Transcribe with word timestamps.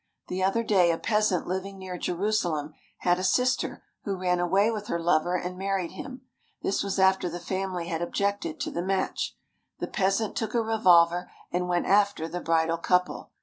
The 0.29 0.41
other 0.43 0.63
day 0.63 0.89
a 0.89 0.97
peasant 0.97 1.45
living 1.45 1.77
near 1.77 1.95
Jerusalem 1.95 2.73
had 3.01 3.19
a 3.19 3.23
sister 3.23 3.83
who 4.03 4.17
ran 4.17 4.39
away 4.39 4.71
with 4.71 4.87
her 4.87 4.99
lover 4.99 5.35
and 5.35 5.59
married 5.59 5.91
him. 5.91 6.23
This 6.63 6.81
was 6.81 6.97
after 6.97 7.29
the 7.29 7.39
family 7.39 7.87
had 7.87 8.01
objected 8.01 8.59
to 8.61 8.71
the 8.71 8.81
match. 8.81 9.37
The 9.77 9.85
peasant 9.85 10.35
took 10.35 10.55
a 10.55 10.61
revolver 10.63 11.29
and 11.51 11.67
went 11.69 11.85
after 11.85 12.27
the 12.27 12.41
bridal 12.41 12.79
couple. 12.79 13.29